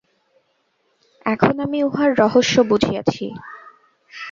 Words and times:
এখন 1.25 1.55
আমি 1.59 1.79
উহার 1.83 2.11
রহস্য 2.19 2.55
বুঝিয়াছি। 2.61 3.25